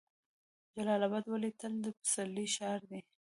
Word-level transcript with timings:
جلال 0.75 1.01
اباد 1.07 1.25
ولې 1.27 1.49
د 1.51 1.55
تل 1.59 1.73
پسرلي 1.99 2.45
ښار 2.55 2.81
دی؟ 2.89 3.01